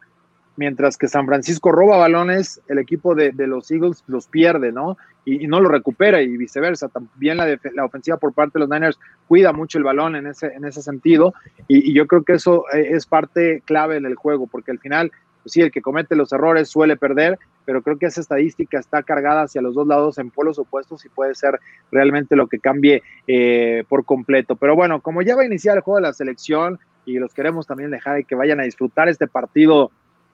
[0.58, 4.98] Mientras que San Francisco roba balones, el equipo de, los Eagles los pierde, ¿no?
[5.26, 6.90] Y, no lo recupera y viceversa.
[6.90, 10.48] También la, la, ofensiva por parte de los Niners cuida mucho el balón en ese,
[10.48, 11.34] en ese sentido.
[11.68, 15.12] Y, yo creo que eso eh, es parte clave del juego, porque al final,
[15.44, 19.04] pues sí, el que comete los errores suele perder, pero creo que esa estadística está
[19.04, 21.60] cargada hacia los dos lados en polos opuestos y puede ser
[21.92, 24.56] realmente lo que cambie eh, por completo.
[24.56, 27.66] Pero bueno, como ya va a iniciar el juego de la selección y los queremos
[27.66, 29.92] también dejar y que vayan a disfrutar este partido,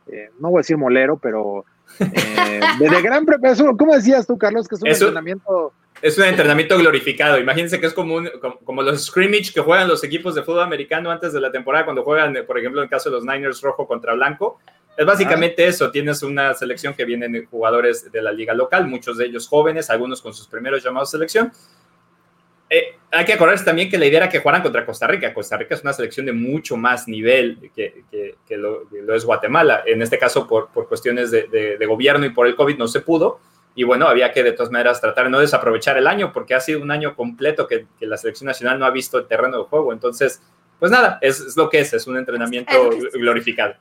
[0.08, 1.66] eh, no voy a decir molero, pero
[2.00, 3.78] eh, de, gran preparación.
[3.78, 5.74] ¿Cómo decías tú, Carlos, que es un entrenamiento?
[6.02, 7.40] Es un entrenamiento glorificado.
[7.40, 8.22] Imagínense que es como,
[8.64, 12.04] como, los scrimmage que juegan los equipos de fútbol americano antes de la temporada, cuando
[12.04, 14.60] juegan, por ejemplo, en el caso de los Niners rojo contra blanco
[14.98, 19.28] es básicamente eso, tienes una selección que vienen jugadores de la liga local, muchos de
[19.28, 21.52] ellos jóvenes, algunos con sus primeros llamados selección.
[22.68, 25.34] Eh, hay que acordarse también que la idea era que jugaran contra Costa Rica.
[25.36, 29.84] Costa Rica es una selección de mucho más nivel que, que, lo, es Guatemala.
[29.86, 33.02] En este caso, por, por cuestiones de, de, gobierno y por el COVID no se
[33.02, 33.40] pudo.
[33.76, 36.60] Y bueno, había que de todas maneras tratar de no desaprovechar el año porque ha
[36.60, 39.94] sido un año completo que, la selección nacional no ha visto el terreno de juego.
[39.94, 40.42] Entonces,
[40.80, 43.76] pues nada, es, es lo que es, es un entrenamiento glorificado.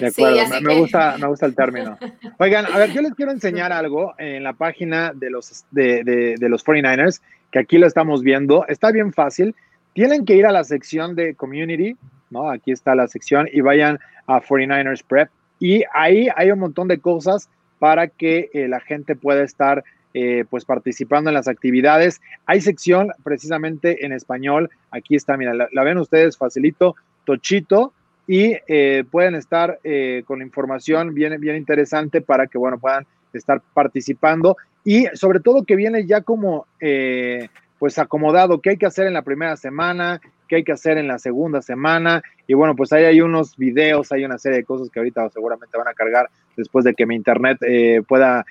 [0.00, 1.98] De acuerdo, me, gusta, me gusta el término.
[2.38, 6.04] Oigan, a ver, yo les quiero enseñar algo en la página de los, de,
[6.38, 8.66] de, los 49ers, que aquí lo estamos viendo.
[8.68, 9.54] Está bien fácil.
[9.94, 11.96] Tienen que ir a la sección de community,
[12.30, 12.50] ¿no?
[12.50, 15.30] Aquí está la sección y vayan a 49ers Prep.
[15.58, 20.44] Y ahí hay un montón de cosas para que eh, la gente pueda estar eh,
[20.48, 22.20] pues participando en las actividades.
[22.46, 24.70] Hay sección precisamente en español.
[24.90, 26.96] Aquí está, mira, la ven ustedes facilito.
[27.24, 27.92] Tochito,
[28.28, 33.62] y eh, pueden estar eh, con información bien, bien interesante para que, bueno, puedan estar
[33.72, 39.06] participando y sobre todo que viene ya como, eh, pues acomodado, qué hay que hacer
[39.06, 42.92] en la primera semana, qué hay que hacer en la segunda semana y bueno, pues
[42.92, 46.28] ahí hay unos videos, hay una serie de cosas que ahorita seguramente van a cargar
[46.54, 47.58] después de que mi internet
[48.06, 48.44] pueda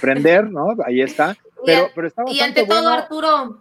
[0.00, 0.76] prender, ¿no?
[0.86, 1.36] Ahí está.
[1.66, 3.58] Pero, pero está y ante todo, Arturo,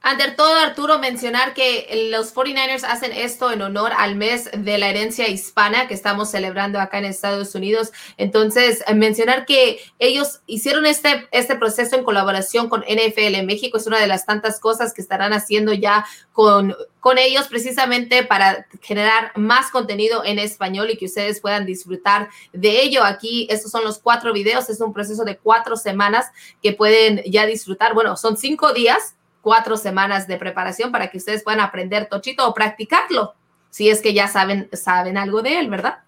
[0.00, 4.88] ante todo, Arturo, mencionar que los 49ers hacen esto en honor al mes de la
[4.88, 7.90] herencia hispana que estamos celebrando acá en Estados Unidos.
[8.16, 13.88] Entonces, mencionar que ellos hicieron este, este proceso en colaboración con NFL en México es
[13.88, 19.32] una de las tantas cosas que estarán haciendo ya con, con ellos precisamente para generar
[19.34, 23.02] más contenido en español y que ustedes puedan disfrutar de ello.
[23.02, 26.26] Aquí, estos son los cuatro videos, es un proceso de cuatro semanas
[26.62, 27.94] que pueden ya disfrutar.
[27.94, 32.54] Bueno, son cinco días cuatro semanas de preparación para que ustedes puedan aprender tochito o
[32.54, 33.34] practicarlo,
[33.70, 35.98] si es que ya saben, saben algo de él, ¿verdad?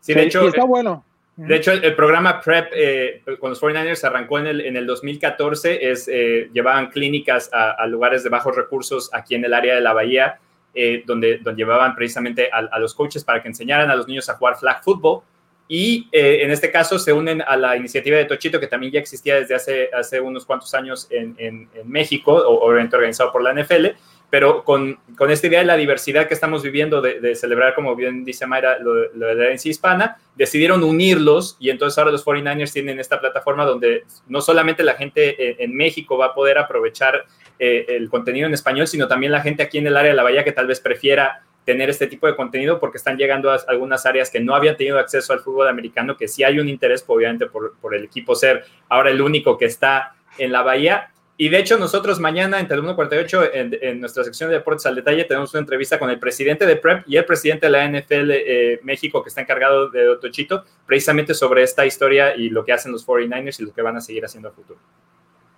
[0.00, 1.04] Sí, de hecho, está bueno.
[1.36, 5.90] De hecho, el, programa PrEP eh, con los 49ers arrancó en el, en el 2014,
[5.90, 9.94] es, eh, llevaban clínicas a, lugares de bajos recursos aquí en el área de la
[9.94, 10.38] Bahía,
[10.74, 14.28] eh, donde, donde llevaban precisamente a, a, los coaches para que enseñaran a los niños
[14.28, 15.22] a jugar flag football
[15.72, 18.98] y eh, en este caso se unen a la iniciativa de Tochito, que también ya
[18.98, 23.86] existía desde hace, hace unos cuantos años en, en, México, obviamente organizado por la NFL,
[24.30, 28.24] pero con, con, esta idea de la diversidad que estamos viviendo, de, celebrar, como bien
[28.24, 32.98] dice Mayra, lo, de la herencia hispana, decidieron unirlos y entonces ahora los 49ers tienen
[32.98, 37.26] esta plataforma donde no solamente la gente en, México va a poder aprovechar
[37.60, 40.24] eh, el contenido en español, sino también la gente aquí en el área de la
[40.24, 44.06] Bahía que tal vez prefiera tener este tipo de contenido porque están llegando a algunas
[44.06, 47.46] áreas que no habían tenido acceso al fútbol americano, que sí hay un interés, obviamente,
[47.46, 51.12] por, por el equipo ser ahora el único que está en la bahía.
[51.36, 54.94] Y de hecho, nosotros mañana en Telemundo 48, en, en, nuestra sección de deportes al
[54.94, 58.30] detalle, tenemos una entrevista con el presidente de PrEP y el presidente de la NFL
[58.30, 62.92] eh, México, que está encargado de Otochito, precisamente sobre esta historia y lo que hacen
[62.92, 64.78] los 49ers y lo que van a seguir haciendo a futuro.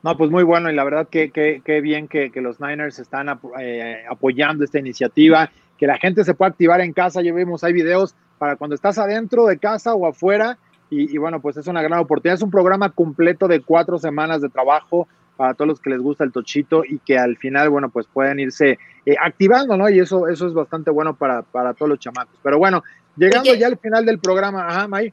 [0.05, 3.29] No, pues muy bueno y la verdad que, que, bien que, que, los Niners están
[3.61, 5.51] eh, apoyando esta iniciativa
[5.83, 7.23] que la gente se pueda activar en casa.
[7.23, 10.57] Ya vimos, hay videos para cuando estás adentro de casa o afuera.
[10.89, 12.37] Y, bueno, pues es una gran oportunidad.
[12.37, 16.23] Es un programa completo de cuatro semanas de trabajo para todos los que les gusta
[16.23, 19.91] el tochito y que al final, bueno, pues pueden irse eh, activando, ¿no?
[19.91, 22.39] Y eso, eso es bastante bueno para, para todos los chamacos.
[22.45, 22.85] Pero bueno,
[23.17, 25.13] llegando ya al final del programa, ajá, May.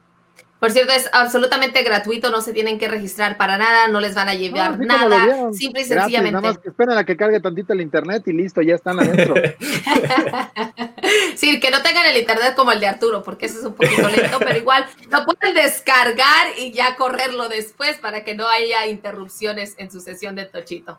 [0.60, 4.28] Por cierto, es absolutamente gratuito, no se tienen que registrar para nada, no les van
[4.28, 6.32] a llevar nada, simple y sencillamente.
[6.32, 9.34] nada más que esperen a que cargue tantito el internet y listo, ya están adentro.
[11.34, 14.06] sí, que no tengan el internet como el de Arturo, porque ese es un poquito
[14.10, 19.74] lento, pero igual lo pueden descargar y ya correrlo después para que no haya interrupciones
[19.78, 20.98] en su sesión de Tochito.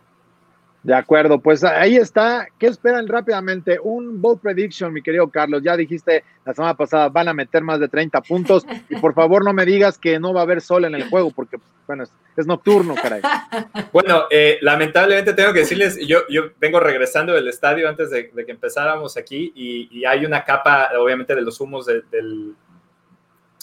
[0.84, 2.48] De acuerdo, pues ahí está.
[2.58, 3.78] ¿Qué esperan rápidamente?
[3.80, 5.62] Un bold prediction, mi querido Carlos.
[5.64, 8.66] Ya dijiste la semana pasada, van a meter más de 30 puntos.
[8.90, 11.30] Y por favor, no me digas que no va a haber sol en el juego,
[11.30, 12.04] porque, bueno,
[12.36, 13.22] es, nocturno, caray.
[13.94, 18.52] Bueno, eh, lamentablemente tengo que decirles, yo, yo vengo regresando del estadio antes de, que
[18.52, 22.56] empezáramos aquí y, hay una capa, obviamente, de los humos del,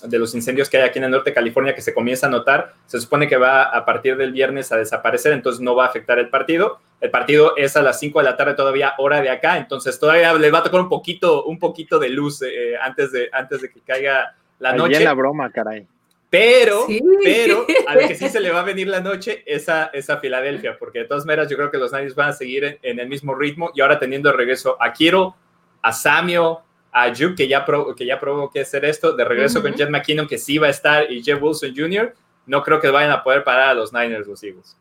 [0.04, 2.30] de los incendios que hay aquí en el norte de California que se comienza a
[2.30, 5.88] notar, se supone que va a partir del viernes a desaparecer, entonces no va a
[5.88, 6.78] afectar el partido.
[7.01, 10.34] El partido es a las 5 de la tarde todavía hora de acá, entonces todavía
[10.34, 13.70] le va a tocar un poquito, un poquito de luz eh, antes, de, antes de
[13.70, 14.96] que caiga la noche.
[14.96, 15.86] Ahí la broma, caray.
[16.30, 16.86] Pero,
[17.22, 19.90] pero, al que sí se le va a venir la noche es a,
[20.20, 23.09] Filadelfia, porque de todas maneras yo creo que los Niners van a seguir en, el
[23.09, 25.36] mismo ritmo y ahora teniendo de regreso a Kiro,
[25.80, 26.61] a Samio,
[26.92, 29.88] a Juke, que ya, probó, que ya probó que hacer esto, de regreso con Jet
[29.88, 32.14] McKinnon, que sí va a estar, y Jeff Wilson Jr.,
[32.46, 34.76] no creo que vayan a poder parar a los Niners los Eagles.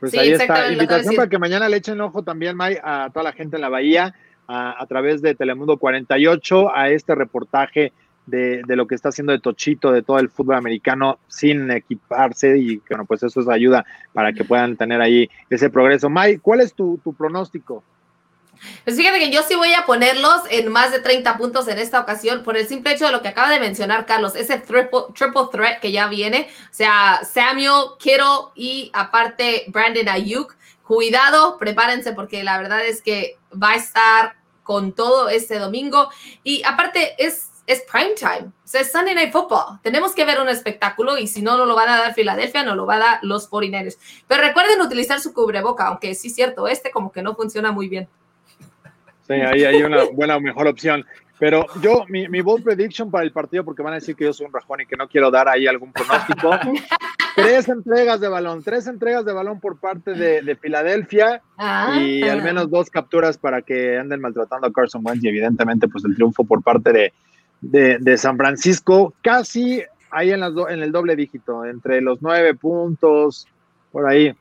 [0.00, 0.72] Pues ahí está.
[0.72, 3.68] Invitación para que mañana le echen ojo también, May, a toda la gente en la
[3.68, 4.14] Bahía,
[4.46, 7.92] a, través de Telemundo 48, a este reportaje
[8.26, 12.82] de, lo que está haciendo de Tochito, de todo el fútbol americano sin equiparse y
[12.88, 16.10] bueno, pues eso es ayuda para que puedan tener ahí ese progreso.
[16.10, 17.82] May, ¿cuál es tu, tu pronóstico?
[18.84, 22.00] Pues fíjate que yo sí voy a ponerlos en más de 30 puntos en esta
[22.00, 25.42] ocasión por el simple hecho de lo que acaba de mencionar Carlos, ese triple, triple
[25.50, 30.56] threat que ya viene, o sea, Samuel, Kittle y aparte Brandon Ayuk.
[30.82, 36.10] Cuidado, prepárense porque la verdad es que va a estar con todo este domingo
[36.44, 39.80] y aparte es es prime time, o sea, es Sunday Night Football.
[39.82, 42.76] Tenemos que ver un espectáculo y si no, no lo van a dar Filadelfia, no
[42.76, 43.96] lo va a dar los 49
[44.26, 47.88] Pero recuerden utilizar su cubreboca, aunque sí es cierto, este como que no funciona muy
[47.88, 48.08] bien.
[49.26, 51.04] Sí, ahí hay una buena o mejor opción.
[51.38, 54.32] Pero yo, mi, mi bold prediction para el partido, porque van a decir que yo
[54.32, 56.50] soy un rajón y que no quiero dar ahí algún pronóstico.
[57.36, 61.94] tres entregas de balón, tres entregas de balón por parte de, Filadelfia ah.
[62.00, 66.04] y al menos dos capturas para que anden maltratando a Carson Wentz y evidentemente pues
[66.06, 67.12] el triunfo por parte
[67.60, 72.54] de, de, San Francisco, casi ahí en, las en el doble dígito, entre los nueve
[72.54, 73.46] puntos,
[73.92, 74.34] por ahí.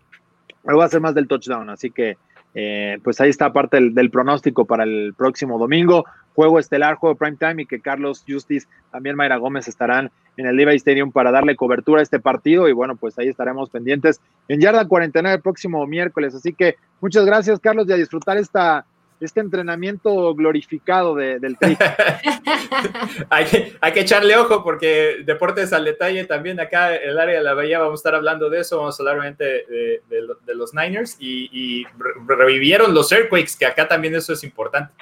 [0.64, 2.18] Me va a ser más del touchdown, así que
[2.58, 6.06] eh, pues ahí está parte del, pronóstico para el próximo domingo.
[6.34, 10.56] Juego estelar, juego prime time y que Carlos Justice, también Mayra Gómez estarán en el
[10.56, 14.62] Levi Stadium para darle cobertura a este partido y bueno, pues ahí estaremos pendientes en
[14.62, 16.34] Yarda 49 el próximo miércoles.
[16.34, 18.86] Así que muchas gracias Carlos y a disfrutar esta
[19.20, 21.78] este entrenamiento glorificado del tri.
[23.30, 27.38] hay, que, hay que echarle ojo porque deportes al detalle también acá en el área
[27.38, 30.74] de la bahía vamos a estar hablando de eso, vamos a hablar obviamente de, los
[30.74, 31.86] Niners y,
[32.28, 34.94] revivieron los Earthquakes, que acá también eso es importante.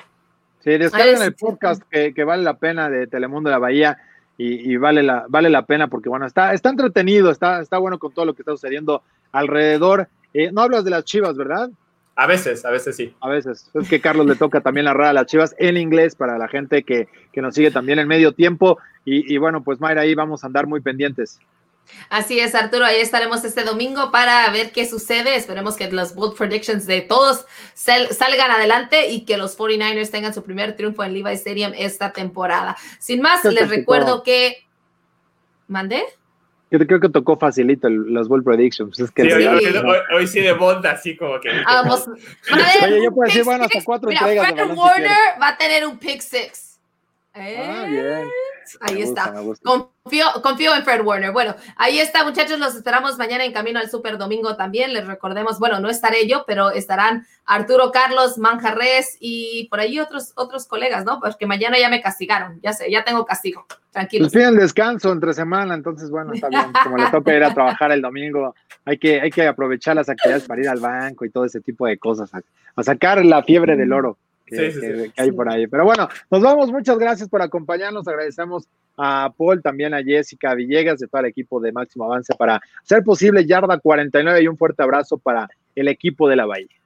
[0.60, 3.98] Sí, descarguen el podcast que, vale la pena de Telemundo de la Bahía
[4.38, 8.14] y, vale, la, vale la pena porque bueno, está, está entretenido, está, está bueno con
[8.14, 10.08] todo lo que está sucediendo alrededor.
[10.34, 11.70] Eh, no hablas de las chivas, ¿verdad?
[12.16, 13.16] A veces, a veces sí.
[13.22, 13.72] A veces.
[13.74, 16.84] Es que Carlos le toca también narrar a las Chivas en inglés para la gente
[16.84, 18.78] que, nos sigue también en medio tiempo.
[19.06, 21.40] Y, bueno, pues Mayra, ahí vamos a andar muy pendientes.
[22.10, 25.36] Así es, Arturo, ahí estaremos este domingo para ver qué sucede.
[25.36, 30.44] Esperemos que los bold predictions de todos salgan adelante y que los 49ers tengan su
[30.44, 32.78] primer triunfo en Levi Stadium esta temporada.
[33.00, 34.66] Sin más, les recuerdo que...
[35.68, 36.04] ¿Mandé?
[36.74, 39.00] Yo creo que tocó facilito los Ball Predictions.
[39.00, 41.50] Es que hoy, sí de Bond, así como que.
[41.66, 42.08] Vamos.
[42.08, 44.52] Oye, yo puedo decir, bueno, hasta cuatro entregas.
[44.52, 46.73] Fred Warner va a tener un pick six.
[47.34, 48.28] Ah, bien.
[48.82, 49.34] Ahí está.
[49.64, 51.32] Confío, confío en Fred Warner.
[51.32, 52.60] Bueno, ahí está, muchachos.
[52.60, 54.94] Los esperamos mañana en camino al Super Domingo también.
[54.94, 60.34] Les recordemos, bueno, no estaré yo, pero estarán Arturo Carlos, Manjarres y por ahí otros,
[60.36, 61.20] otros colegas, ¿no?
[61.20, 62.60] Porque mañana ya me castigaron.
[62.62, 63.66] Ya sé, ya tengo castigo.
[63.92, 64.32] Tranquilos.
[64.32, 66.72] Pues el descanso entre semana, entonces, bueno, está bien.
[66.84, 68.56] Como les toca ir a trabajar el domingo,
[68.86, 71.88] hay que, hay que aprovechar las actividades para ir al banco y todo ese tipo
[71.88, 72.32] de cosas,
[72.76, 75.68] a sacar la fiebre del oro que, hay por ahí.
[75.68, 76.72] Pero bueno, nos vamos.
[76.72, 78.08] Muchas gracias por acompañarnos.
[78.08, 78.68] Agradecemos
[78.98, 83.04] a Paul, también a Jessica Villegas, de todo el equipo de Máximo Avance para hacer
[83.04, 86.83] posible Yarda 49 y un fuerte abrazo para el equipo de la Bahía.